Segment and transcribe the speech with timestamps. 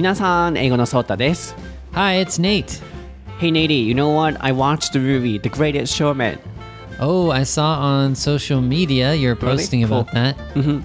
[0.00, 1.54] 皆さん、英語のソータです。
[1.92, 2.82] Hi, it's Nate.
[3.38, 4.36] Hey Nady, you know what?
[4.44, 6.38] I watched the movie The Greatest Showman.
[6.98, 10.00] Oh, I saw on social media you're posting Cool.
[10.00, 10.36] about that.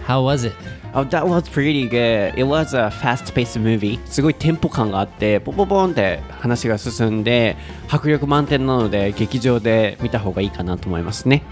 [0.06, 0.54] How was it?
[0.94, 2.34] Oh, that was pretty good.
[2.38, 3.98] It was a fast-paced movie.
[4.06, 7.56] すごいテンポ感があって、ポポポンって話が進んで、
[7.90, 11.44] 迫力満点なので、劇場で見た方がいいかなと思いますね。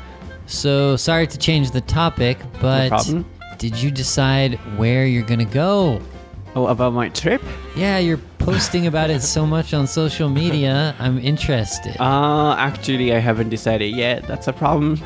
[0.47, 3.23] So, sorry to change the topic, but problem.
[3.59, 6.01] did you decide where you're going to go?
[6.56, 7.42] Oh, about my trip?
[7.74, 10.94] Yeah, you're posting about it so much on social media.
[10.98, 11.96] I'm interested.
[11.98, 14.26] Uh, actually, I haven't decided yet.
[14.26, 14.98] That's a problem.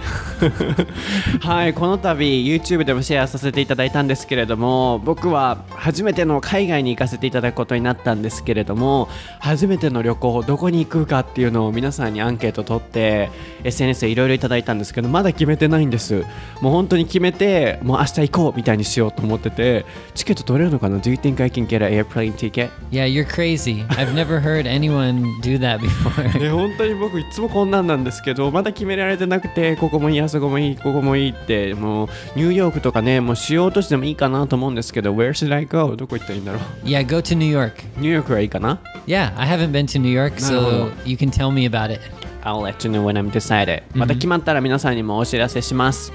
[1.40, 9.08] はい、この度 YouTube でもシェアさせていただいたんですけれども、僕は初めての海外に行かせていただくことになったんですけれども、
[9.38, 13.30] 初めての旅行、どこに行くかっていうのを皆さんにアンケート取って、
[13.62, 16.24] SNS でいろいろいただいたんですけど、まだ決めてないんです。
[16.60, 22.70] もう本当に決めて、もう明日行こうみたいにしようと思ってて、チケット取れるのかな ?Do you think I can get an airplane ticket?
[22.90, 23.84] yeah, you're crazy.
[23.90, 26.38] I've never heard anyone do that before.
[26.38, 35.94] ね、本当に僕いつもこんなんなんですけどまだ決められてなくてここもいいあそこもいいここもいいってもうニューヨークとかねもう主要都市でもいいかなと思うんですけど Where should I go?
[35.96, 37.82] どこ行ったらいいんだろう yeah, go to New York.
[37.98, 42.00] ニューヨークはいいかな Yeah, I haven't been to New York, so you can tell me about it.
[42.42, 46.12] I'll let you know when I'm decided また決まったら皆さんにもお知らせします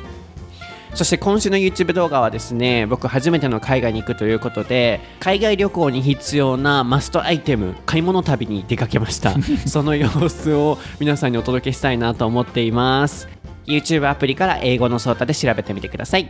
[0.94, 9.34] そして今週の YouTube 動画はですね僕初めての海外に行くということで海外旅行に必要なマストアイテム買い物旅に出かけました
[9.66, 13.28] その様子を皆さんにお届けしたいなと思っています
[13.66, 16.30] YouTube アプリから英語のソータで調べてみてください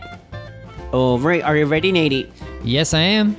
[0.91, 2.29] Alright, are you ready, Nady?
[2.63, 3.33] Yes, I am.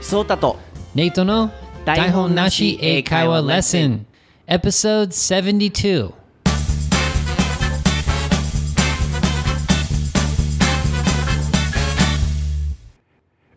[0.00, 0.58] ソータと
[0.94, 1.50] Nate no
[1.84, 4.04] Daihon Daihon Nashi Eikaiwa Lesson,
[4.48, 6.25] episode 72.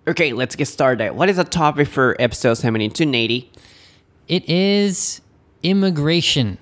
[0.10, 1.14] Okay, let's get started.
[1.14, 3.46] What is the topic for episode 72, Nady?
[4.28, 5.22] It is
[5.62, 6.58] immigration.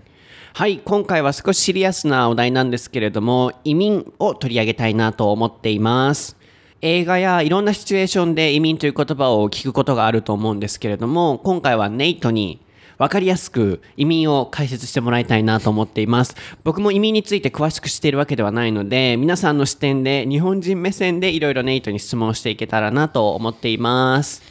[0.54, 6.36] はい、今回は少しシリアスなお題なんですけれども、移民を取り上げたいなと思っています。
[6.82, 12.60] 映画やいろんなシチュエーションで移民という言葉を聞くことがあると思うんですけれども、今回はネイトに
[12.98, 16.36] 分かりやすく移民を解説してもらいたいなと思っています。
[16.64, 24.42] 僕も移民について詳しく知っているわけではないので、皆さんの視点で日本人目線でいろいろネイトに質問していけたらなと思っています。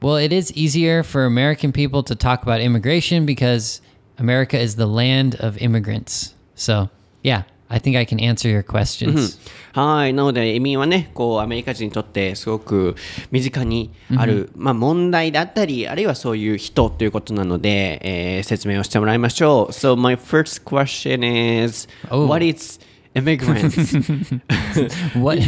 [0.00, 3.82] Well, it is easier for American people to talk about immigration because
[4.18, 6.34] America is the land of immigrants.
[6.54, 6.88] So,
[7.22, 7.42] yeah,
[7.72, 9.38] I think I can answer your questions.
[9.72, 10.12] はい。
[10.12, 12.96] なので、移民はね、こう、アメリカ人にとってすごく
[13.30, 19.72] 身近にある、まあ、問題だったり、あるいはそういう人ということなので、えー説明をしてもらいましょう。
[19.72, 21.22] So, my first question
[21.64, 22.26] is, Oh.
[22.26, 22.80] what is
[23.14, 23.94] immigrants?
[25.14, 25.38] What?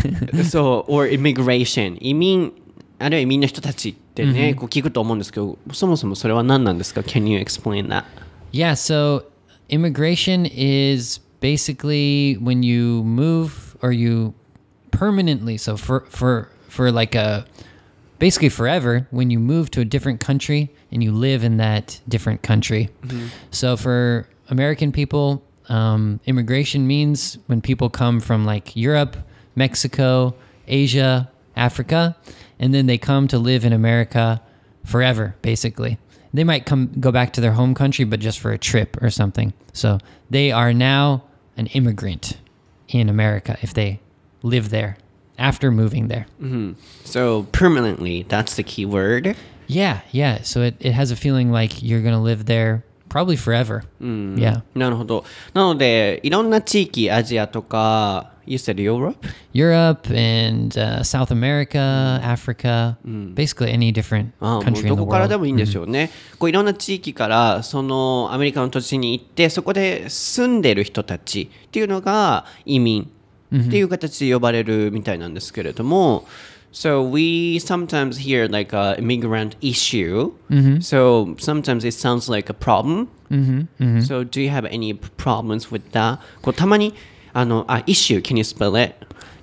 [0.44, 1.97] so, or immigration?
[2.00, 2.53] 移民、
[3.00, 8.04] あるいは移民の人たちってね、こう聞くと思うんですけど、そもそもそれは何なんですか ?Can you explain that?
[8.53, 9.25] yeah, so
[9.71, 14.32] immigration is basically when you move or you
[14.92, 17.44] permanently, so for for for like a
[18.19, 22.41] basically forever when you move to a different country and you live in that different
[22.42, 22.88] country.
[23.50, 29.16] So for American people, um, immigration means when people come from like Europe,
[29.56, 30.34] Mexico,
[30.69, 32.16] Asia, Africa,
[32.60, 34.41] and then they come to live in America
[34.84, 35.98] forever, basically.
[36.32, 39.10] They might come go back to their home country, but just for a trip or
[39.10, 39.53] something.
[39.72, 39.98] So
[40.30, 41.24] they are now
[41.56, 42.38] an immigrant
[42.88, 44.00] in America if they
[44.44, 44.97] live there
[45.38, 46.25] after moving there.
[47.03, 49.35] So, permanently, that's the key word.
[49.68, 50.41] Yeah, yeah.
[50.44, 53.84] So it, it has a feeling like you're gonna live there probably forever.
[54.00, 54.62] Yeah.
[54.75, 55.25] なるほど。
[55.53, 59.18] なので、いろんな地域、アジアとか、 You said Europe?
[59.53, 62.97] Europe and uh, South America, Africa,
[63.34, 65.40] basically any different ああもう country in ど the こからで world.
[65.40, 66.09] もいいんですよね。
[66.40, 73.09] こういろんな地域からそのアメリカの土地に行ってそこで住んでる人たちっていうのが移民
[73.56, 76.26] っていう形で呼ばれるみたいなんですけれども、
[76.73, 80.32] So we sometimes hear like a immigrant issue.
[80.82, 83.08] So sometimes it sounds like a problem.
[84.02, 86.20] So do you have any problems with that?
[86.41, 86.94] こうたまに
[87.33, 88.95] あのあ issue can you spell it?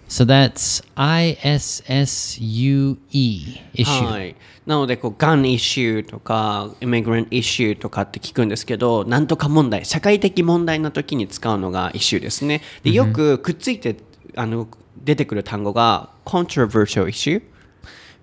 [0.08, 4.06] So that's I S S U E issue.
[4.06, 13.98] はい、なのでこうガンイシューとかイミグラントイシューとかって聞くんですけどなんとか問題社会的問題の時に使うのがイシューですねでよくくっついて
[14.36, 17.42] あの出てくる単語が controversial issue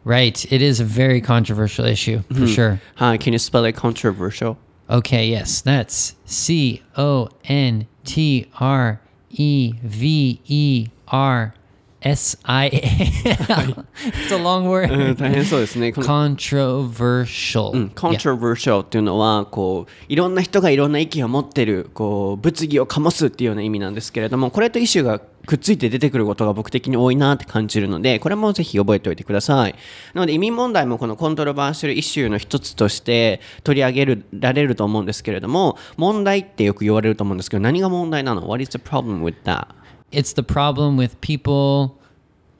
[0.04, 0.46] Right.
[0.54, 2.78] It is a very controversial issue for sure.
[2.94, 4.56] はい can you spell it controversial
[4.88, 5.62] Okay, yes.
[5.62, 9.00] That's C O N T R
[9.38, 11.54] E V E R
[12.00, 12.70] S I A.
[14.28, 15.12] It's a long う word.
[15.12, 15.88] ん大変そうですね。
[15.88, 17.70] Controversial.
[17.72, 29.74] うん、controversial っていうのはこういろんな人がいろんな意見を持ってるこう物議を醸すっていうような意味なんですけれどもこれとイシューがくっついて出てくることが僕的に多いなって感じるのでこれもぜひ覚えておいてください
[30.12, 39.68] なので移民問題もこのコントロバーシャルイシューの一つとして取り上げられると思うんですけれども問題ってよく言われると思うんですけど何が問題なの ?What is the problem with that?
[40.12, 41.98] It's the problem with people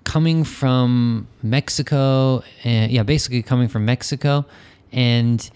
[0.05, 2.43] coming from Mexico.
[2.65, 4.47] And, yeah, basically coming from Mexico.
[4.93, 5.49] And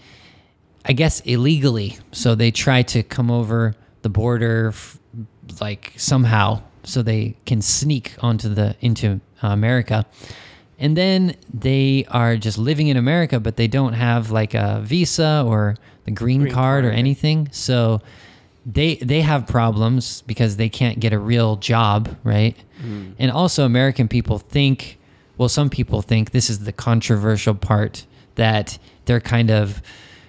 [0.85, 1.97] I guess illegally.
[2.11, 4.97] So they try to come over the border f-
[5.59, 10.05] like somehow so they can sneak onto the into uh, America.
[10.79, 15.43] And then they are just living in America but they don't have like a visa
[15.45, 17.49] or the green, Green card, or anything.
[17.51, 18.01] So
[18.65, 22.55] they they have problems because they can't get a real job, right?
[22.83, 23.15] Mm.
[23.17, 24.99] And also American people think
[25.37, 28.05] well some people think this is the controversial part
[28.35, 29.81] that they're kind of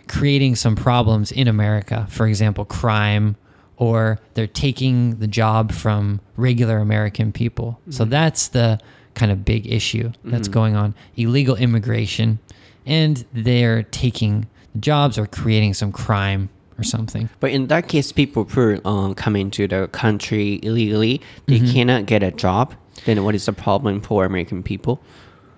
[0.08, 2.06] creating some problems in America.
[2.11, 3.37] For example, crime
[3.76, 7.81] or they're taking the job from regular American people.
[7.90, 8.11] So mm-hmm.
[8.11, 8.78] that's the
[9.14, 10.52] kind of big issue that's mm-hmm.
[10.52, 10.94] going on.
[11.17, 12.38] Illegal immigration
[12.87, 16.49] and they're taking jobs or creating some crime
[16.79, 17.29] or something.
[17.41, 21.73] But in that case, people who um, come into the country illegally, they mm-hmm.
[21.73, 22.75] cannot get a job.
[23.05, 25.03] Then what is the problem for American people?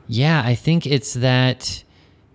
[0.07, 1.83] Yeah, I think it's that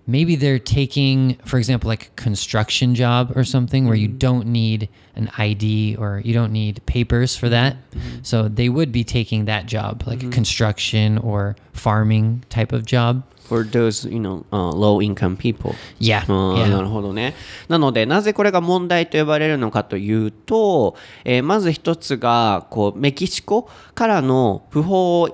[0.09, 4.17] maybe they're taking, for example, like a construction job or something where you mm-hmm.
[4.17, 7.77] don't need an ID or you don't need papers for that.
[7.91, 8.23] Mm-hmm.
[8.23, 13.23] So they would be taking that job, like a construction or farming type of job.
[13.49, 15.73] For those, you know, uh, low income people.
[15.99, 16.23] Yeah.
[16.27, 16.69] yeah.
[16.69, 17.33] なるほどね。
[17.67, 25.27] なので、なぜこれが問題と呼ばれるのかというと、えーまず一つが、こう、メキシコからの不法、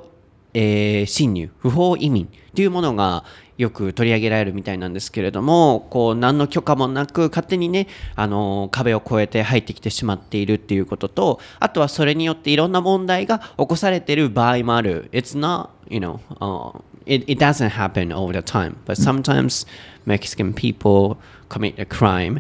[0.53, 3.25] えー侵入、不法移民というものが
[3.57, 15.09] よく取り上げられるみたいなんですけれども、こう、何の許可もなく、勝手にね、あのー壁を越えて入ってきてしまっているっていうことと、あとはそれによっていろんな問題が起こされている場合もある。
[15.11, 19.65] It's not, you know, uh, it, it doesn't happen all the time, but sometimes
[20.05, 21.19] Mexican people
[21.49, 22.39] commit a crime.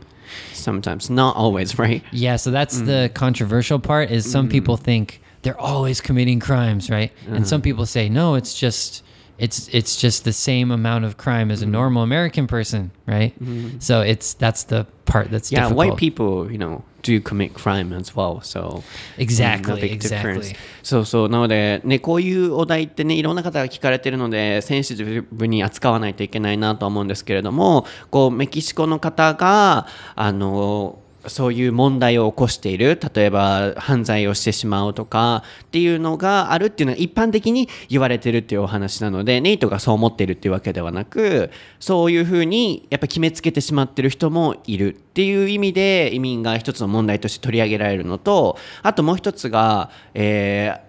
[0.53, 2.03] Sometimes, not always, right?
[2.11, 3.13] Yeah, so that's the mm.
[3.13, 4.51] controversial part is some mm.
[4.51, 7.11] people think they're always committing crimes, right?
[7.27, 7.63] And some uh-huh.
[7.63, 9.03] people say no, it's just
[9.38, 13.32] it's it's just the same amount of crime as a normal American person, right?
[13.80, 15.76] So it's that's the part that's Yeah, difficult.
[15.78, 18.42] white people, you know, do commit crime as well.
[18.42, 18.82] So
[19.16, 20.50] Exactly, no big difference.
[20.50, 20.56] exactly.
[20.82, 21.28] そうそう。
[21.30, 29.86] なので、ね、こういうお題ってね、いろんな方が聞かれてるので、センシティブに扱わないといけないなと思うんですけれども、こう、メキシコの方が、
[30.16, 32.99] あの、 そういう問題を起こしている。
[33.15, 50.85] 例えば犯罪をしてしまうとかっていうのがあるっていうのは一般的に言われてるっていうお話なのでネイトがそう思ってるっていうわけではなくそういうふうにやっぱ決めつけてしまってる人もいるっていう意味で移民が一つの問題として取り上げられるのとあともう一つが、えー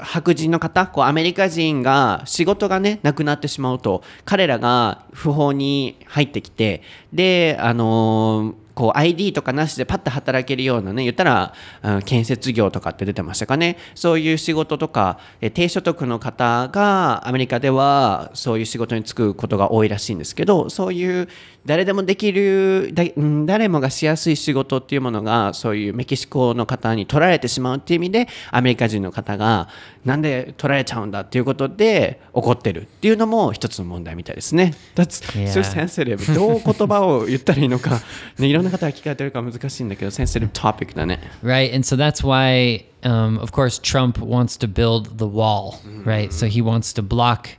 [0.00, 6.82] 白人の方こうアメリカ人が仕事がねなくなってしまうと彼らが不法に入ってきて
[7.12, 11.52] であのーこう ID とかなしでパッと働けるようなね言ったら、
[11.82, 13.76] うん建設業とかって出てましたかね。
[13.96, 21.28] そういう仕事とかえ低所得の方がアメリカではそういう仕事に就くことが多いらしいんですけどそういう
[21.68, 29.68] 誰でもできるだうん誰もがしやすい仕事っていうものがそういうメキシコの方に取られてしまうっていう意味でアメリカ人の方が
[30.02, 34.74] なんで取られちゃうんだっていうことで怒ってるっていうのも一つの問題みたいですね。
[34.94, 35.22] That's
[35.52, 36.34] so sensitive.
[36.34, 38.00] どう言葉を言ったらいいのか、
[38.38, 41.20] ね、 いろんな方が聞かれてるから難しいんだけど、sensitive topic だね。
[41.44, 41.74] Right.
[41.74, 45.74] And so that's why, um, of course, Trump wants to build the wall,
[46.06, 46.30] right?
[46.30, 47.58] So he wants to block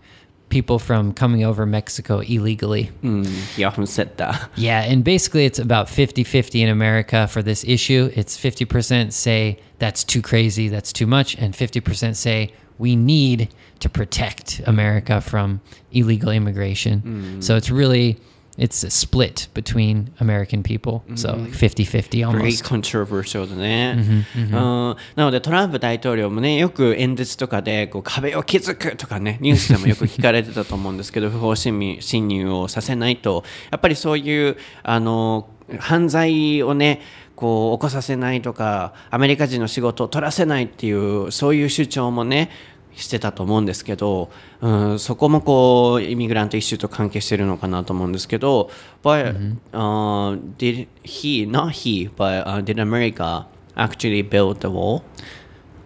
[0.49, 2.91] people from coming over Mexico illegally.
[3.03, 3.25] Mm, うん、
[3.55, 4.49] He often said that.
[4.57, 8.11] Yeah, and basically it's about 50 50 in America for this issue.
[8.15, 13.89] It's 50% say that's too crazy, that's too much, and 50% say we need to
[13.89, 17.01] protect America from illegal immigration.
[17.01, 17.43] Mm.
[17.43, 18.17] So it's really
[18.59, 21.01] it's a split between American people.
[21.15, 22.63] So like 50 50 Very almost.
[22.65, 23.95] controversial だね、
[24.35, 24.53] うん。
[24.53, 33.43] なのでトランプ大統領もねよく演説とかでこう壁を築くとかねニュースでもよく聞かれてたと思うんですけど 不法侵入侵入をさせないと。
[33.71, 35.49] やっぱりそういうあの
[35.79, 37.01] 犯罪をね
[37.35, 42.49] こう起こさせないとかアメリカ人の仕事を取らせないっていうそういう主張もね
[42.98, 48.70] してたと思うんですけど、うん、そこもこうイミグラントイシューと関係してるのかなと思うんですけど、
[49.02, 55.02] but、uh, did he not he but、uh, did America actually build the wall?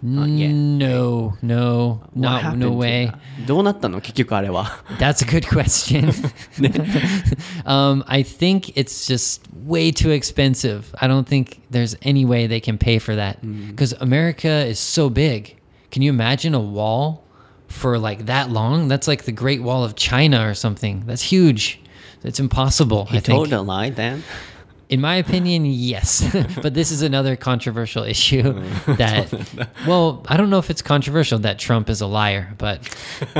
[0.00, 0.52] Not yet.
[0.52, 3.06] No, no, What no, happened no to way.
[3.06, 3.46] that?
[3.46, 4.84] どうなったの結局あれは。
[4.98, 6.12] That's a good question.
[7.64, 10.94] um, I think it's just way too expensive.
[11.00, 15.10] I don't think there's any way they can pay for that because America is so
[15.10, 15.56] big.
[15.92, 17.24] Can you imagine a wall
[17.68, 18.88] for like that long?
[18.88, 21.04] That's like the Great Wall of China or something.
[21.06, 21.80] That's huge.
[22.24, 23.06] It's impossible.
[23.06, 23.36] He I think.
[23.36, 24.22] told a lie then?
[24.88, 26.24] In my opinion, yes.
[26.62, 28.54] but this is another controversial issue
[28.86, 29.30] that,
[29.86, 32.82] well, I don't know if it's controversial that Trump is a liar, but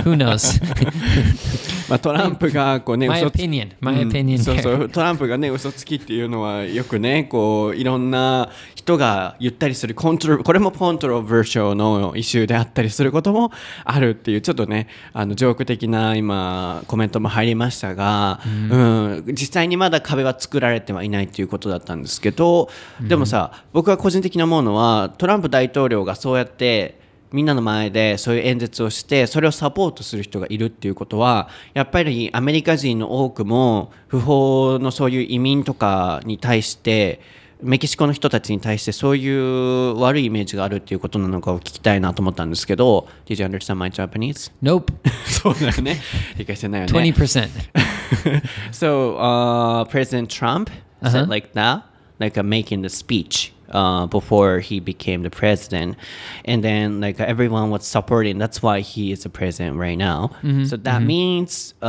[0.04, 0.60] who knows?
[1.88, 3.70] まあ、トランプがこうね my 嘘つ opinion.
[3.80, 4.38] My うん opinion.
[4.42, 4.62] そう there.
[4.62, 8.50] そうトランプがね嘘つきっていうのはよくねこういろんな
[8.83, 13.51] 人が言ったりするコントロこれもコントロバーションのイシューであったりすることも
[13.85, 19.23] あるっていうちょっとねあのジョーク的な今コメントも入りましたが、うん。
[19.27, 26.99] 実際にまだ壁は作られてはいないということだったんですけど、でもさ僕が個人的に思うのはトランプ大統領がそうやって
[27.31, 37.21] みんなの前でそういう演説をしてそれをサポートする人がいるっていうことはやっぱりアメリカ人の多くも不法のそういう移民とかに対して
[37.62, 44.52] メキシコの人たちに対してそういう悪いイメージがあるっていうことなのかを聞きたいなと思ったんですけど Did you understand my Japanese?
[44.62, 44.92] Nope.
[45.26, 46.00] そうだよね
[46.36, 47.48] 理解してないよね 20%.
[48.72, 51.10] so uh, President Trump Uh-huh.
[51.12, 51.84] said like that,
[52.18, 55.96] like uh, making the speech uh, before he became the president,
[56.44, 58.36] and then like everyone was supporting.
[58.36, 60.32] That's why he is the president right now.
[60.66, 61.86] So that means uh,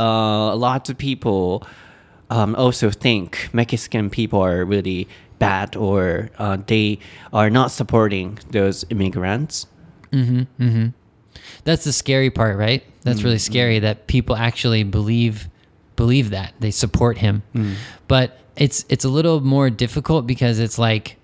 [0.52, 1.64] a lot of people
[2.30, 5.08] um, also think Mexican people are really
[5.39, 6.99] bad or uh, they
[7.33, 9.67] are not supporting those immigrants.
[10.11, 10.87] Mm-hmm, mm-hmm.
[11.63, 12.83] That's the scary part, right?
[13.01, 13.51] That's really mm-hmm.
[13.51, 15.49] scary that people actually believe
[15.95, 16.53] believe that.
[16.59, 17.43] They support him.
[17.53, 17.75] Mm.
[18.07, 21.17] But it's it's a little more difficult because it's like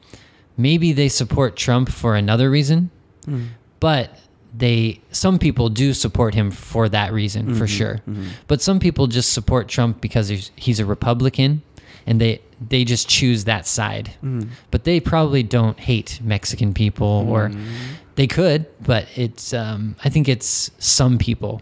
[0.58, 2.91] maybe they support Trump for another reason,
[3.25, 3.48] mm.
[3.80, 4.18] but
[4.56, 8.01] they some people do support him for that reason for sure.
[8.48, 11.62] But some people just support Trump because he's, he's a Republican
[12.05, 14.12] and they they just choose that side.
[14.24, 14.50] Mm-hmm.
[14.69, 17.95] But they probably don't hate Mexican people or mm-hmm.
[18.15, 21.62] they could, but it's um, I think it's some people.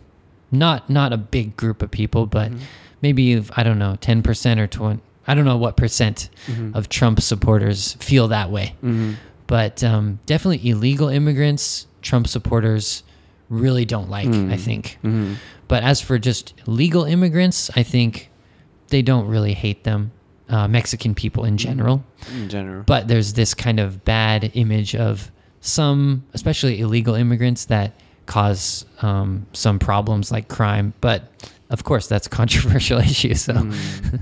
[0.51, 2.63] Not not a big group of people, but mm-hmm.
[3.01, 6.29] maybe I don't know, 10% or 20 I don't know what percent
[6.74, 8.75] of Trump supporters feel that way.
[9.45, 13.03] But um, definitely illegal immigrants, Trump supporters
[13.48, 14.98] really don't like, I think.
[15.67, 18.31] But as for just legal immigrants, I think
[18.88, 20.12] they don't really hate them,
[20.49, 22.04] uh, Mexican people in general.
[22.35, 22.83] In general.
[22.85, 27.93] But there's this kind of bad image of some, especially illegal immigrants, that
[28.26, 30.93] cause um, some problems like crime.
[31.00, 31.23] But
[31.71, 33.35] of course, that's a controversial issue.
[33.35, 33.54] So.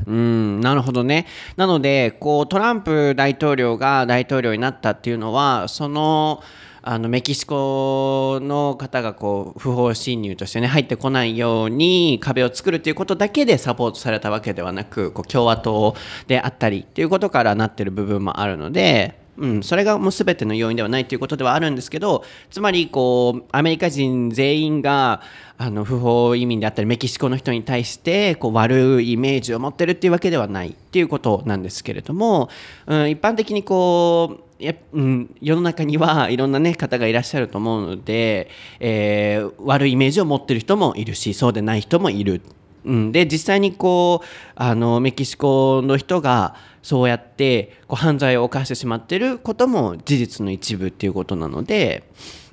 [0.06, 1.26] うん、なるほどね。
[1.56, 6.42] なので、こうトランプ大統領が大統領になったっていうのは、その
[6.89, 19.20] あのメキシコの方がこう不法侵入としてね入ってこないように壁を作るということだけでサポートされたわけではなく、こう共和党であったりっていうことからなってる部分もあるので。
[19.38, 25.22] うん、それがもう全ての要因ではないということではあるんですけどつまりこうアメリカ人全員が
[25.60, 32.50] あの不法移民であったりメキシコの人に対してこう悪いイメージを持ってるっていうわけではないっていうことなんですけれども、
[32.88, 38.49] うん、一般的にこうやうん、世の中にはいろんな、ね、方がいらっしゃると思うので、
[38.79, 42.41] えー悪いイメージを持ってる人もいるしそうでない人もいる。
[42.85, 52.03] うん、で実際にこうあのメキシコの人がそうやってこう犯罪を犯してしまっていることも事実の一部っていうことなので、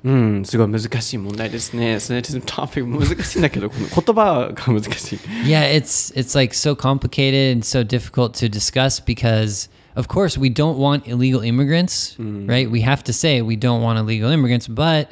[0.03, 2.01] うん、すごい難しい問題ですね。
[2.01, 2.39] それトピ
[2.81, 5.19] ック難しいんだけどこの言葉が難しい。
[5.45, 10.77] Yeah, it's it's like so complicated and so difficult to discuss because of course we don't
[10.77, 12.49] want illegal immigrants, mm.
[12.49, 12.69] right?
[12.69, 15.11] We have to say we don't want illegal immigrants, but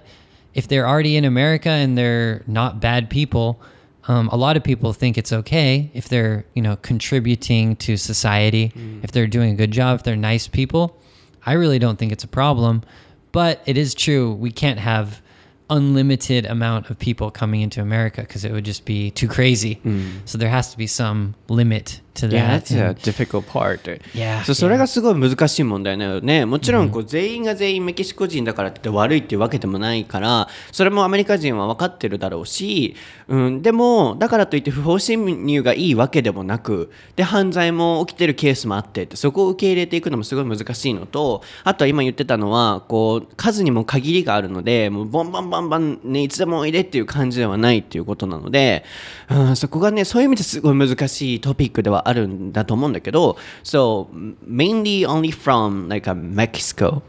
[0.54, 3.62] if they're already in America and they're not bad people,
[4.08, 8.72] um, a lot of people think it's okay if they're you know contributing to society,
[8.76, 9.04] mm.
[9.04, 10.98] if they're doing a good job, if they're nice people.
[11.46, 12.84] I really don't think it's a problem,
[13.32, 15.22] but it is true we can't have
[15.70, 19.82] unlimited amount of people coming into America because it would just be too crazy.
[19.84, 20.20] Mm.
[20.26, 22.66] So there has to be some limit to Yeah, that.
[22.66, 24.00] that's a difficult part.
[24.14, 26.46] Yeah, そうそれがすごい難しい問題なのね。
[26.46, 32.96] もちろんこう全員が全員メキシコ人だからって悪いっていうわけでもないから、それもアメリカ人は分かってるだろうし、
[33.28, 48.84] うん、でも、だからといって不法侵入がいいわけでもなく、で、犯罪も起きてるケースもあってって、そこを受け入れていくのもすごい難しいのと、あとは今言ってたのは、こう、数にも限りがあるので、もうボンバンバンバンね、いつでもおいでっていう感じではないっていうことなので、
[49.30, 54.09] うん、そこがね、そういう意味ですごい難しいトピックでは あるんだと思うんだけど、So,
[54.47, 57.03] mainly only from like a Mexico.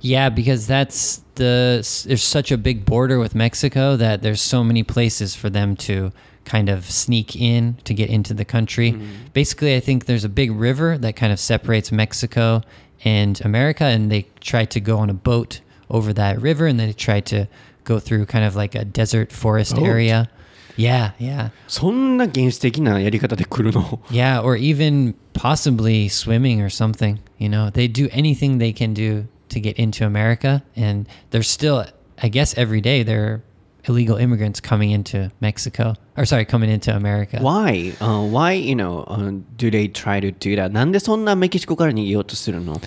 [0.00, 4.82] Yeah, because that's the there's such a big border with Mexico that there's so many
[4.82, 6.12] places for them to
[6.44, 8.94] kind of sneak in to get into the country.
[9.32, 12.62] Basically, I think there's a big river that kind of separates Mexico
[13.04, 16.92] and America and they try to go on a boat over that river and they
[16.92, 17.46] try to
[17.84, 19.84] go through kind of like a desert forest Boat?
[19.86, 20.30] area.
[20.76, 21.50] Yeah, yeah.
[21.68, 27.18] そんな原始的なやり方で来るの Yeah, or even possibly swimming or something.
[27.38, 30.62] You know, they do anything they can do to get into America.
[30.76, 31.84] And there's still,
[32.20, 33.42] I guess, every day there are
[33.86, 35.94] illegal immigrants coming into Mexico.
[36.16, 37.38] Or sorry, coming into America.
[37.40, 37.92] Why?
[38.00, 40.72] Uh, why, you know, uh, do they try to do that?
[40.72, 42.80] なんでそんなメキシコから逃げようとするの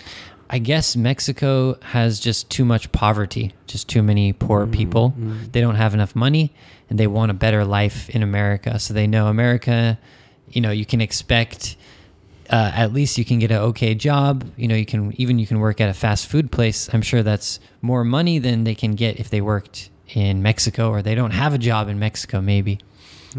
[0.49, 5.13] I guess Mexico has just too much poverty, just too many poor people.
[5.51, 6.51] They don't have enough money
[6.92, 8.78] and they want a better life in America.
[8.78, 9.98] So they know America,
[10.50, 11.74] you know, you can expect
[12.50, 14.44] uh, at least you can get an okay job.
[14.58, 16.92] You know, you can even you can work at a fast food place.
[16.92, 21.00] I'm sure that's more money than they can get if they worked in Mexico or
[21.00, 22.78] they don't have a job in Mexico maybe.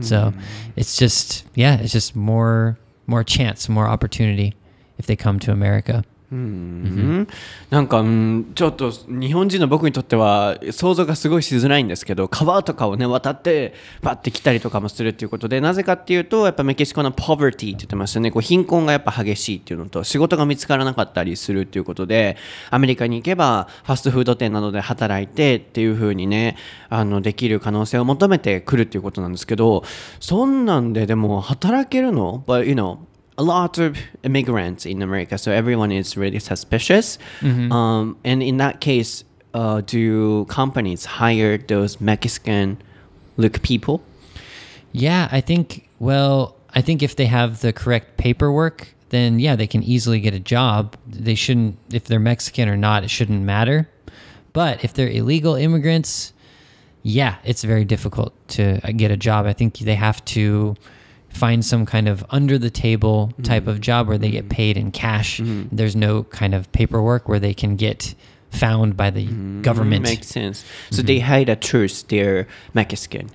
[0.02, 0.34] So
[0.76, 4.56] it's just yeah, it's just more more chance, more opportunity
[4.98, 6.04] if they come to America.
[6.34, 7.28] うん。
[7.70, 18.32] なんか、うんちょっと日本人の僕にとっては想像がすごいしづらいんですけど川とかをね渡ってバッて来たりとかもするっていうことでなぜかっていうとやっぱメキシコの poverty って言ってましたね。
[18.32, 22.38] こう貧困がやっぱ激しいっていうのと仕事が見つからなかったりするっていうことで
[22.72, 26.58] アメリカに行けばファストフード店などで働いてっていう風にね
[26.90, 29.84] あのできる可能性を求めてくるっていうことなんですけど
[30.20, 32.98] そんなんででも働けるの？But you know
[33.38, 37.18] a lot of immigrants in America, so everyone is really suspicious.
[37.72, 39.24] Um, and in that case,
[39.54, 42.78] uh, do companies hire those Mexican
[43.38, 44.02] look people?
[44.92, 49.68] Yeah, I think, well, I think if they have the correct paperwork, then yeah, they
[49.68, 50.96] can easily get a job.
[51.08, 53.90] They shouldn't, if they're Mexican or not, it shouldn't matter.
[54.54, 56.34] But if they're illegal immigrants,
[57.02, 59.46] yeah, it's very difficult to uh, get a job.
[59.46, 60.76] I think they have to
[61.34, 63.44] find some kind of under the table mm-hmm.
[63.44, 64.56] type of job where they get mm-hmm.
[64.56, 65.40] paid in cash.
[65.40, 65.76] Mm-hmm.
[65.76, 68.16] There's no kind of paperwork where they can get
[68.52, 69.26] found by the
[69.62, 70.04] government.
[70.04, 70.64] Makes sense.
[70.92, 73.30] So they hide a truth they're Mexican.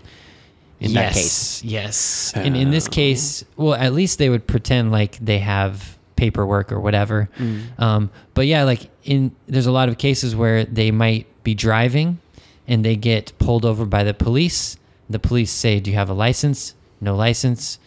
[0.80, 1.64] In that case.
[1.64, 2.32] Yes.
[2.36, 2.90] and in this oh.
[2.90, 7.28] case, well, at least they would pretend like they have paperwork or whatever.
[7.36, 7.80] Mm.
[7.80, 12.20] Um, but yeah, like in there's a lot of cases where they might be driving
[12.68, 14.76] and they get pulled over by the police.
[15.10, 17.78] The police say, "Do you have a license?" No license.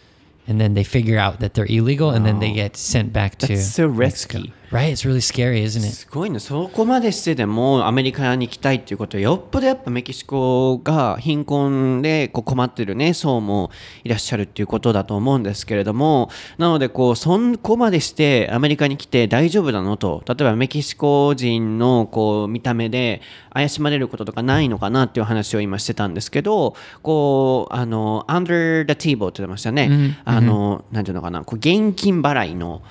[0.46, 3.46] And then they figure out that they're illegal, and then they get sent back to
[3.46, 4.42] That's so Mexico.
[4.72, 4.90] Right?
[4.90, 5.92] It's really scary, isn't it?
[5.92, 6.38] すごいね。
[6.38, 13.70] そこまでしてでもアメリカに行きたいっていうことはよっぽどやっぱメキシコが貧困でこう困ってるね層も
[14.02, 16.30] いらっしゃるっていうことだと思うんですけれども。
[16.58, 20.22] なのでこうそこまでしてアメリカに来て大丈夫なのと。
[20.26, 23.20] 例えばメキシコ人のこう見た目で
[23.52, 31.44] 怪しまれることとかないのかなっていう話を今してたんですけどこうあの under the table って言ってましたね、あのなんていうのかな。
[31.44, 32.82] こう現金払いの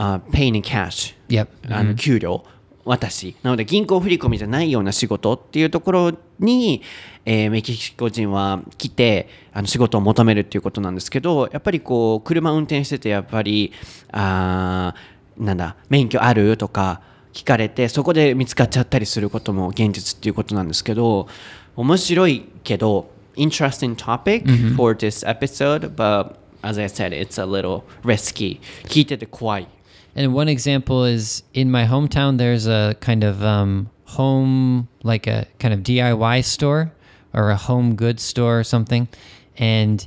[0.00, 1.48] あ pay in cash Yep.
[1.68, 2.42] あの給料。
[2.84, 3.36] 私。
[3.42, 6.82] なので銀行振込じゃないような仕事っていうところに、
[7.26, 13.72] えーメキシコ人は来てあの仕事を求めるっていうことなんですけどやっぱりこう車運転しててやっぱり
[14.12, 21.28] あーなんだ免許あるとか聞かれてそこで見つかっちゃったりすることも現実っていうことなんですけど
[21.76, 29.68] 面白いけど interesting topic for this episode but as I said it's a little risky 聞いてて怖い
[30.14, 35.46] And one example is in my hometown, there's a kind of um, home, like a
[35.58, 36.92] kind of DIY store
[37.32, 39.08] or a home goods store or something.
[39.56, 40.06] And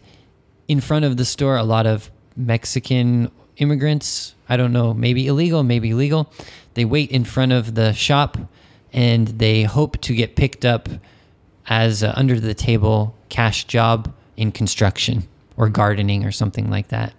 [0.67, 5.63] in front of the store, a lot of Mexican immigrants, I don't know, maybe illegal,
[5.63, 6.31] maybe legal,
[6.73, 8.37] they wait in front of the shop
[8.91, 10.89] and they hope to get picked up
[11.67, 17.13] as under the table cash job in construction or gardening or something like that.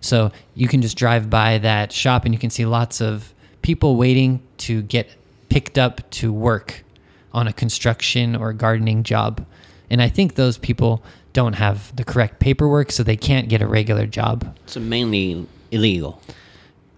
[0.00, 3.96] So you can just drive by that shop and you can see lots of people
[3.96, 5.10] waiting to get
[5.48, 6.84] picked up to work
[7.32, 9.44] on a construction or gardening job.
[9.90, 13.66] And I think those people don't have the correct paperwork, so they can't get a
[13.66, 14.56] regular job.
[14.66, 16.20] So mainly illegal.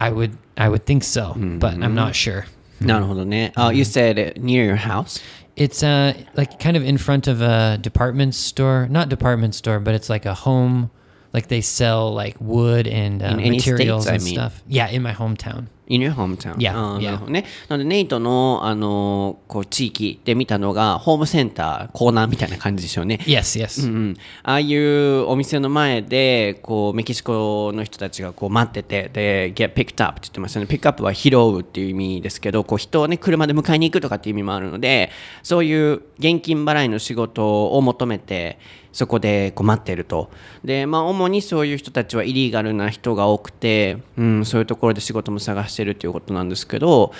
[0.00, 1.58] I would I would think so, mm -hmm.
[1.58, 2.12] but I'm not mm-hmm.
[2.12, 2.46] sure.
[2.80, 3.22] No, no, no.
[3.22, 3.76] Uh, mm-hmm.
[3.76, 5.20] you said near your house.
[5.56, 9.94] It's uh like kind of in front of a department store, not department store, but
[9.94, 10.90] it's like a home
[11.32, 14.34] Like they sell like wood and uh, In any materials states, I and mean?
[14.34, 14.62] stuff.
[14.68, 15.66] Yeah, in my hometown.
[15.88, 16.56] In your hometown?
[16.58, 17.04] Yeah, あー yeah.
[17.06, 17.44] なるほどね。
[17.68, 23.18] なので、ネイトの、あのーこう、地域で見たのが、ホームセンター、コーナーみたいな感じでしょうね。
[23.24, 23.86] Yes, yes.
[23.86, 35.10] うん、ああいうお店の前でこうメキシコの人たちがこう待っててで get picked up って言ってましたね pick up は拾うっていう意味ですけどこう人をね車で迎えに行くとかっていう意味もあるので
[35.42, 38.58] そういう現金払いの仕事を求めて
[38.92, 40.30] そこでこう待ってると
[40.64, 47.12] でまあ主にそういう人たちはイリーガルな人が多くて、うん、そういうところで仕事も探してるっていうことなんですけど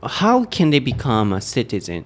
[0.00, 2.04] How can they become a citizen?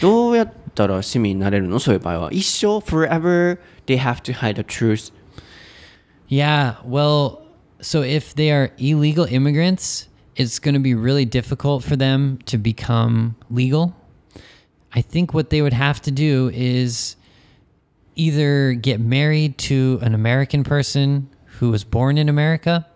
[0.00, 2.32] どうやったら市民になれるのそういう場合は。
[2.32, 5.12] 一生 forever they have to hide the truth.
[6.28, 7.42] Yeah, well,
[7.80, 12.58] so if they are illegal immigrants, it's going to be really difficult for them to
[12.58, 13.94] become legal.
[14.92, 17.16] I think what they would have to do is
[18.16, 22.86] either get married to an American person who was born in America,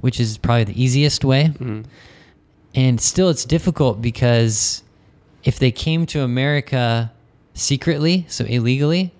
[0.00, 1.44] which is probably the easiest way.
[1.44, 1.82] Mm-hmm.
[2.74, 4.82] And still, it's difficult because
[5.44, 7.12] if they came to America
[7.54, 9.12] secretly, so illegally,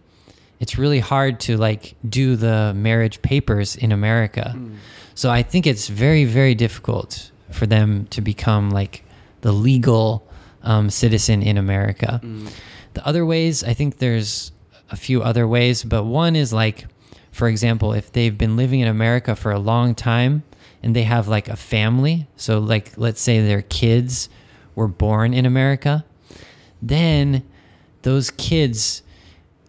[0.61, 4.53] it's really hard to like do the marriage papers in America.
[4.55, 4.77] Mm.
[5.15, 9.05] So I think it's very, very difficult for them to become like
[9.41, 10.27] the legal
[10.63, 12.21] um, citizen in America.
[12.23, 12.53] Mm.
[12.95, 14.53] The other ways, I think there's
[14.91, 16.87] a few other ways, but one is like,
[17.31, 20.43] for example, if they've been living in America for a long time
[20.83, 24.29] and they have like a family, so like let's say their kids
[24.75, 26.05] were born in America,
[26.83, 27.45] then
[28.03, 29.03] those kids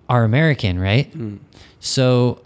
[0.09, 1.11] are American, right?
[1.13, 1.37] Hmm.
[1.79, 2.41] So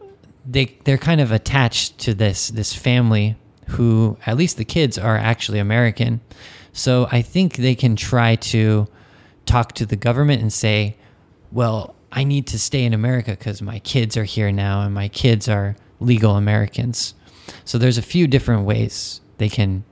[0.45, 3.35] they they're kind of attached to this this family
[3.69, 6.21] who at least the kids are actually American.
[6.73, 8.87] So I think they can try to
[9.45, 10.97] talk to the government and say,
[11.51, 15.09] "Well, I need to stay in America because my kids are here now and my
[15.09, 17.13] kids are legal Americans."
[17.63, 19.83] So there's a few different ways they can,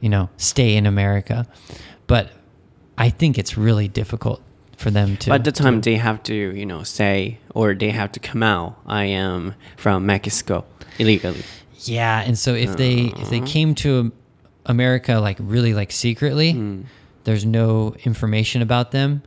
[0.00, 1.46] you know, stay in America.
[2.06, 2.30] But
[2.96, 4.42] I think it's really difficult
[4.76, 7.90] for them to But at the time they have to, you know, say or they
[7.90, 10.64] have to come out, I am from Mexico
[10.98, 11.44] illegally.
[11.84, 13.46] Yeah, and so if they if they uh-huh.
[13.46, 14.12] came to
[14.66, 16.82] America like really like secretly, hmm.
[17.24, 19.22] there's no information about them.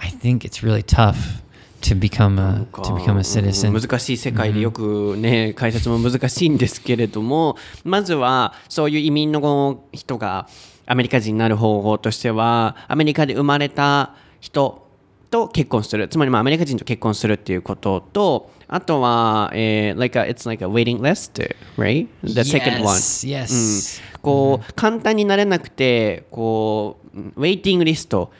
[0.00, 1.42] I think it's really tough
[1.80, 3.72] to become a to become a citizen.
[3.72, 10.48] 難しい世界でよくね、解説も難しいんですけれども、まずはそういう移民の人が
[10.86, 14.86] アメリカ人になる方法としては、アメリカで生まれた人
[15.30, 16.08] と結婚する。
[16.08, 21.42] つまりまあアメリカ人と結婚するっていうことと、あとは、えー like a, it's like a waiting list,
[21.76, 22.08] right?
[22.22, 22.96] The second one.
[22.96, 24.00] Yes, yes.
[24.22, 28.30] こう簡単になれなくてこうウェイティングリスト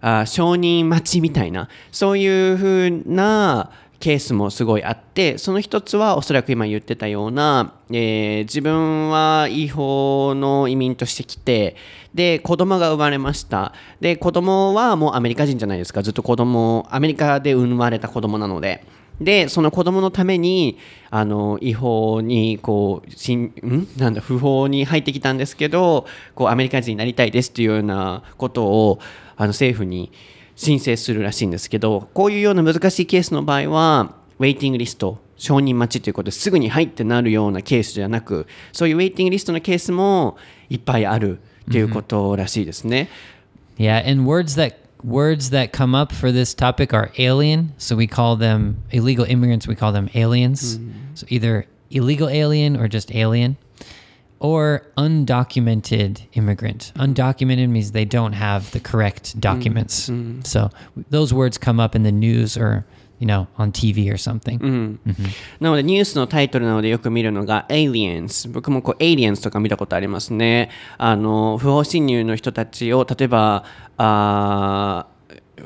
[0.00, 11.76] あ承認待ちみたいなそういうふうなケースもすごいあってその一つはおそらく今言ってたような、えー自分は違法の移民として来て
[12.14, 13.74] で子供が生まれました。
[14.00, 16.02] で子供はもうアメリカ人じゃないですか。
[16.02, 18.84] ずっと子供アメリカで生まれた子供なので。
[19.20, 20.78] でその子供のために
[21.10, 23.88] あの違法にこうしんん？
[23.98, 28.98] なんだ不法に入ってきたんですけどこうアメリカ人になりたいですっていうようなことを
[29.36, 30.10] あの政府に
[30.56, 43.08] 申請するらしいんですけどこういうような難しいケースの場合はウェイティングリスト承認待ちということですぐに入ってなるようなケースじゃなくそういうウェイティングリストのケースもいっぱいあるっていうことらしいですね。
[43.78, 47.72] Yeah, and words that words that come up for this topic are alien.
[47.78, 49.66] So we call them illegal immigrants.
[49.66, 50.78] We call them aliens.
[50.78, 51.14] Mm-hmm.
[51.14, 53.56] So either illegal alien or just alien,
[54.38, 56.92] or undocumented immigrant.
[56.94, 57.12] Mm-hmm.
[57.12, 60.08] Undocumented means they don't have the correct documents.
[60.08, 60.42] Mm-hmm.
[60.42, 60.70] So
[61.10, 62.86] those words come up in the news or
[63.20, 64.58] you know on TV or something.
[65.60, 73.64] なのでニュースのタイトルなのでよく見るのが Aliens 僕もこう Aliens とか見たことありますねあの不法侵入の人たちを例えば
[73.98, 75.10] あー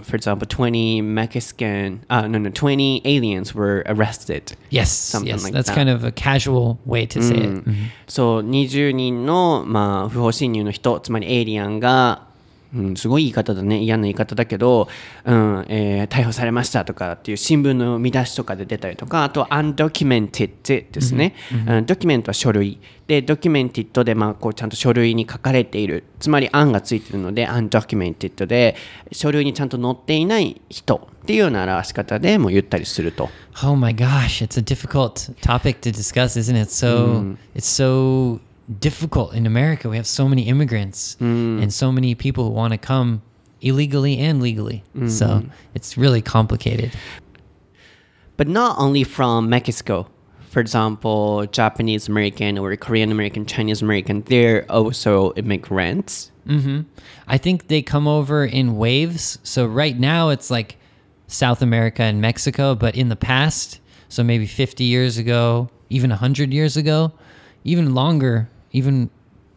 [0.03, 5.55] for example 20 Mexican uh, no no 20 aliens were arrested Yes, Something yes, like
[5.55, 5.75] that's that.
[5.77, 7.65] kind of a casual way to say it.
[7.65, 7.75] Mhm.
[8.09, 12.27] そう20人の、まあ、不法侵入の人つまりエイリアンが、
[12.75, 13.81] うん、すごい言い方だね。
[13.81, 14.89] 嫌な言い方だけど、
[15.25, 21.35] うんえー逮捕されましたとかっていう新聞の見出しとかで出たりとかあとは undocumented ですね、
[21.69, 22.81] うん、ドキュメントは書類。
[23.07, 26.05] で documented で、まあ、こうちゃんと書類に書かれている。
[26.21, 28.77] つまり un がついてるので undocumented で
[29.13, 33.29] 書類にちゃんと載っていない人っていうような表し方でも言ったりすると。
[33.63, 36.71] Oh my gosh, it's a difficult topic to discuss, isn't it?
[36.71, 38.41] So it's so
[38.79, 39.89] difficult in America.
[39.89, 41.63] We have so many immigrants mm.
[41.63, 43.23] and so many people who want to come
[43.61, 44.85] illegally and legally.
[45.09, 45.49] So mm-hmm.
[45.75, 46.93] it's really complicated.
[48.37, 50.09] But not only from Mexico.
[50.51, 56.31] for example, Japanese American or Korean American, Chinese American, they're also immigrants.
[56.47, 56.83] Mm-hmm.
[57.27, 59.39] I think they come over in waves.
[59.43, 60.77] So right now it's like
[61.27, 66.53] South America and Mexico, but in the past, so maybe 50 years ago, even 100
[66.53, 67.13] years ago,
[67.65, 69.09] even longer, even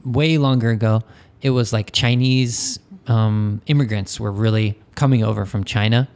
[0.05, 1.01] way longer ago,
[1.41, 6.07] it was like Chinese um, immigrants were really coming over from China.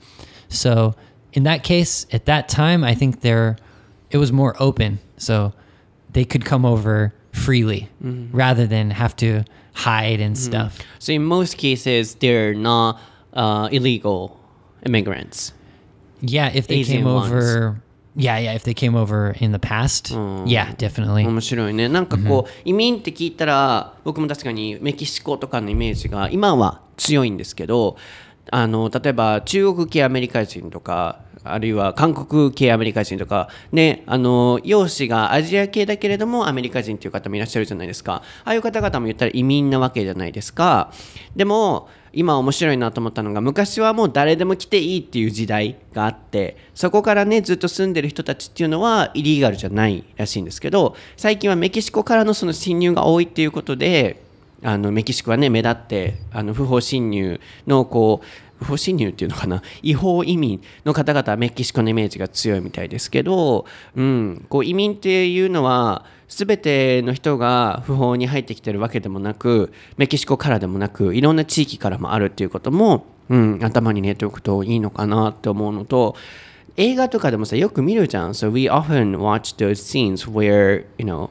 [0.48, 0.96] So
[1.34, 3.58] in that case, at that time, I think there
[4.12, 5.54] it was more open, so
[6.14, 10.80] they could come over freely rather than have to hide and stuff.
[11.00, 13.00] So in most cases, they're not
[13.34, 14.40] uh, illegal
[14.86, 15.54] immigrants.
[16.20, 17.82] Yeah, if they Asian came over,
[18.15, 20.13] yeah, yeah, if they came over in the past,
[20.45, 21.26] yeah, definitely.
[21.26, 21.89] 面白いね。
[21.89, 27.97] なんかこう、移民って聞いたら僕も確かにメキシコとかのイメージが今は強いんですけど
[28.52, 38.21] あの例えば中国系アメリカ人とかあるいは韓国系アメリカ人とかねあの容姿がアジア系だけれどもアメリカ人っていう方もいらっしゃるじゃないですか。
[38.43, 40.91] ああいう方々も言ったら移民なわけじゃないですか。
[41.36, 54.21] でも今面白いなと思ったのが昔はもう誰でも来ていいっていう時代があってそこからねずっと住んでる人たちっていうのはイリーガルじゃないらしいんですけど最近はメキシコからのその侵入が多いっていうことで
[54.63, 58.26] あのメキシコはね目立ってあの不法侵入のこう
[58.62, 59.62] 不侵入っていうのかな？
[59.82, 76.15] 違法移民の方々はメキシコのイメージが強いみたいですけど、うん、こう移民っていうのは全ての人が不法に入ってきてるわけでもなくメキシコからでもなくいろんな地域からもあるっていうことも、うん、頭に入れておくといいのかなって思うのと
[76.78, 78.30] 映画とかでもさよく見るじゃん。
[78.30, 81.30] So we often watch those scenes where, you know,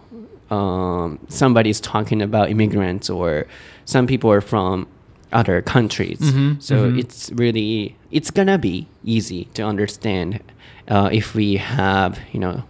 [0.50, 3.46] um, somebody's talking about immigrants or
[3.86, 4.86] some people are from
[5.32, 6.18] other countries.
[6.60, 10.40] so it's really it's gonna be easy to understand
[10.88, 12.64] uh, if we have you know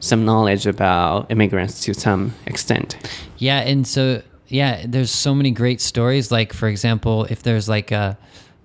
[0.00, 2.96] some knowledge about immigrants to some extent.
[3.38, 6.32] Yeah, and so yeah, there's so many great stories.
[6.32, 8.16] Like for example, if there's like a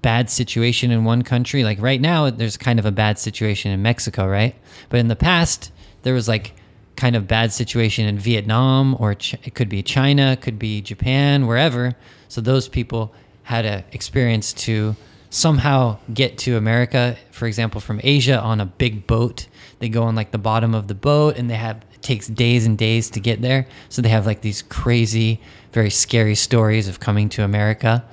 [0.02, 3.82] bad situation in one country, like right now, there's kind of a bad situation in
[3.82, 4.56] Mexico, right?
[4.90, 5.72] But in the past,
[6.04, 6.54] there was like
[6.96, 10.82] kind of bad situation in Vietnam, or Ch- it could be China, it could be
[10.82, 11.96] Japan, wherever.
[12.30, 13.14] So those people
[13.46, 14.96] had a experience to
[15.30, 19.48] somehow get to America, for example, from Asia on a big boat.
[19.80, 22.66] They go on like the bottom of the boat and they have it takes days
[22.66, 23.68] and days to get there.
[23.90, 25.42] So they have like these crazy,
[25.74, 28.04] very scary stories of coming to America.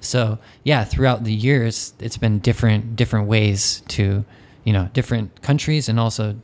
[0.00, 4.24] So yeah, throughout the years, it's been different different ways to,
[4.64, 6.34] you know, different countries and also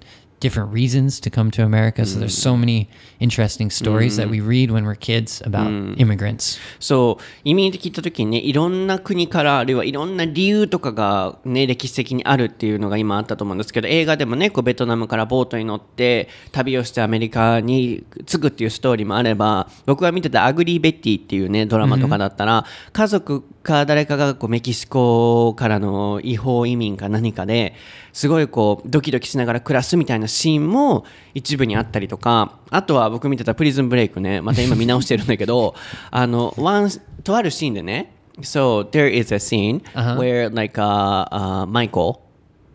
[0.40, 2.04] different reasons to come to America.
[2.04, 2.88] So there's so many
[3.20, 5.68] interesting stories that we read when we're kids about
[5.98, 6.58] immigrants.
[6.78, 27.74] そう移民って聞いた時にねいろんな国からあるいはいろんな理由とかがね歴史的にあるっていうのが今あったと思うんですけど映画でもねこうベトナムからボートに乗って旅をしてアメリカに着くっていうストーリーもあれば僕が見てた「アグリー・ベッティ」っていうねドラマとかだったら、家族か誰かがこうメキシコからの違法移民か何かで
[28.12, 35.74] すごいこうドキドキしながら暮らすみたいなシーンも一部にあったりとかあとは僕見てたプリズンブレイクねまた今見直してるんだけど
[36.12, 36.90] あのワン
[37.24, 39.82] とあるシーンでね So there is a scene
[40.16, 42.20] where like uh, uh, Michael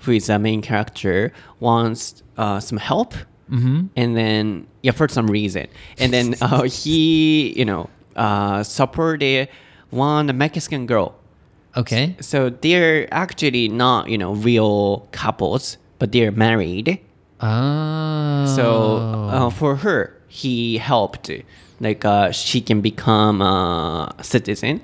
[0.06, 3.14] who is a main character wants uh, some help
[3.96, 5.68] and then yeah for some reason
[6.00, 9.48] and then uh, he you know uh, supported
[9.92, 11.16] one the Mexican girl.
[11.78, 12.18] Okay.
[12.20, 17.00] so they're actually not you know real couples but they're married.
[17.40, 18.46] Oh.
[18.56, 18.98] so
[19.30, 21.30] uh, for her he helped
[21.80, 24.82] like uh, she can become a citizen.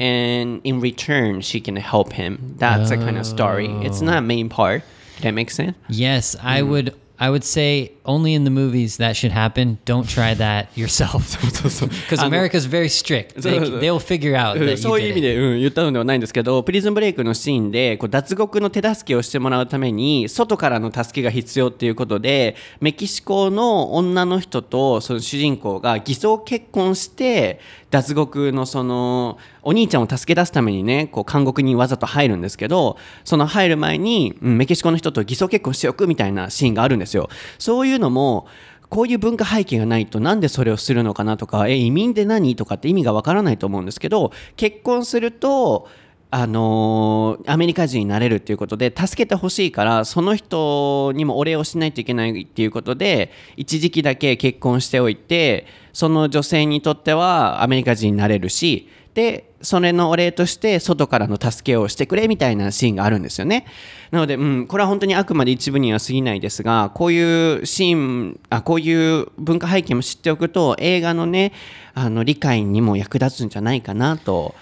[0.00, 2.54] And in return she can help him.
[2.58, 3.68] That's a kind of story.
[3.84, 4.82] It's not main part.
[5.16, 5.76] Did that make sense?
[5.88, 6.94] Yes, I would.
[7.22, 9.78] I would say only in the movies that should happen.
[9.84, 11.36] Don't try that yourself.
[11.42, 13.34] Because America's very strict.
[13.34, 15.34] They, they'll figure out that そう you いう意味 did it.
[15.34, 37.28] で、うん、言ったのではないんですけどプリズンブレイクのシーンでこう脱獄の手助けをしてもらうために外からの助けが必要っていうことでメキシコの女の人とその主人公が偽装結婚して脱獄のそのお兄ちゃんを助け出すためにねこう監獄にわざと入るんですけどその入る前に、うんメキシコの人と偽装結婚しておくみたいなシーンがあるんですよ。
[37.58, 38.46] そういうのも
[38.88, 42.56] こういう文化背景がないとなんでそれをするのかなとかえ移民で何？
[42.56, 45.88] とかって意味がわからないと思うんですけど結婚すると
[46.30, 63.66] あのーアメリカ人になれるっていうことで助けてほしいからその人にもお礼をしないといけないっていうことで一時期だけ結婚しておいてその女性にとってはアメリカ人になれるしでそれのお礼として外からの助けをしてくれみたいなシーンがあるんですよね。
[64.10, 71.52] なので、うん、これは本当にあくまで一部には過ぎないですがこういうシーンあこういう文化背景も知っておくと映画のね
[71.92, 74.54] あの理解にも役立つんじゃないかなと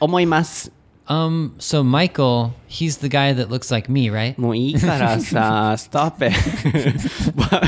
[0.00, 0.77] 思います。
[1.08, 4.38] Um, so Michael, he's the guy that looks like me, right?
[4.38, 6.34] もういいからさ stop it
[7.34, 7.64] but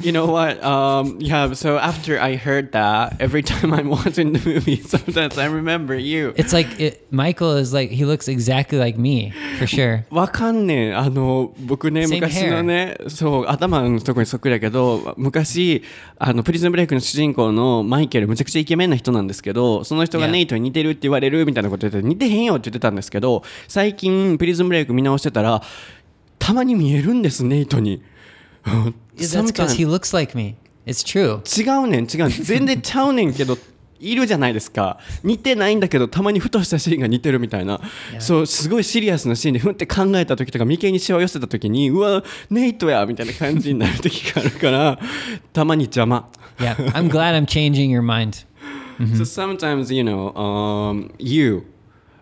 [0.00, 4.38] you know what um yeah so after I heard that every time I'm watching the
[4.38, 8.96] movie sometimes I remember you It's like it, Michael is like he looks exactly like
[8.98, 10.04] me for sure.
[10.10, 15.82] わかんねえあの僕ね Same 昔のねそう頭のとこにそっくりだけど昔
[16.18, 20.32] あのプリズンブレイクの主人公のマイケルむちゃくちゃイケメンな人なんですけどその人が Yeah.
[20.32, 25.62] ネイトに似てるって言われるみたいなこと言ってて似てへんよって言ってたんですけど最近プリズンブレイク見直してたら
[26.38, 28.02] たまに見えるんですネイトに
[30.12, 30.56] like me.
[30.86, 31.40] It's true.
[31.44, 33.56] 違うねん違う全然ちゃうねんけど
[34.00, 37.80] いるじゃないですか似てないんだけどたまにふとしたシーンが似てるみたいな
[38.18, 44.98] そうすごいシリアスなシーンでふんって考えた時とか眉間にしわ寄せた時にうわネイトやみたいな感じになる時があるから
[45.52, 46.26] たまに邪魔
[46.58, 48.44] Yeah, I'm glad I'm changing your mind.
[49.16, 51.64] So sometimes you know um, you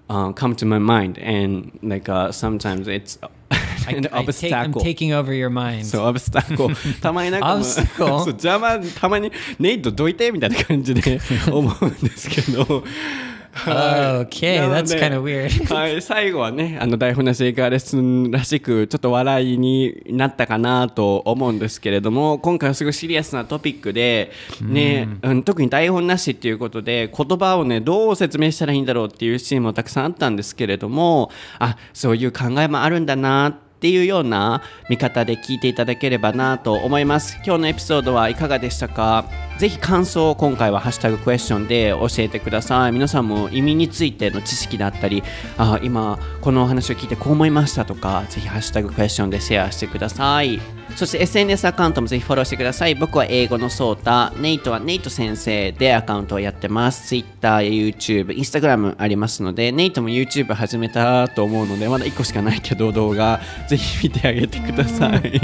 [0.09, 3.17] uh, come to my mind and like uh, sometimes it's
[3.87, 5.85] I, an I take, I'm obstacle taking over your mind.
[5.85, 6.69] そう、アブスタコ。
[7.01, 8.27] たまになんかもう、そう Obstacle？
[8.29, 11.19] 邪魔、たまに、ネイトどいてみたいな感じで
[11.51, 12.83] 思うんですけど。
[13.66, 15.48] Okay, that's で kind of weird.
[15.74, 37.38] はい、最後はね、あの台本なし英会話レッスンらしく、ちょっと笑いになったかなと思うんですけれども、今回はすごいシリアスなトピックで、ね、うん、特に台本なしっていうことで、言葉をね、どう説明したらいいんだろうっていうシーンもたくさんあったんですけれども、あ、そういう考えもあるんだなっていうような見方で聞いていただければなと思います。
[37.46, 39.47] 今日のエピソードはいかがでしたか？
[39.58, 42.92] ぜひ感想を今回はハッシュタグクエスチョンで教えてください。
[42.92, 45.24] 皆さんも移民についての知識だったり、
[45.56, 50.60] あ今このお話を聞いてこう思いましたとか、ぜひハッシュタグクエスチョンでシェアしてください。
[50.94, 52.94] そして SNS アカウントもぜひフォローしてください。
[52.94, 57.08] 僕は英語のソータ、ネイトはネイト先生でアカウントをやってます。
[57.08, 65.40] Twitter や YouTube、Instagram ありますので、ネイトも YouTube 始めたと思うので、まだ1個しかないけど動画、ぜひ見てあげてください。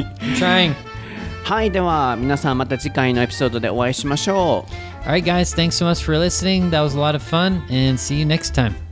[1.44, 1.50] I'm trying.
[1.50, 5.08] はい、では皆さんまた次回のエピソードでお会いしましょう。
[5.08, 6.70] All right, guys, thanks so much for listening.
[6.70, 8.83] That was a lot of fun, and see you next time.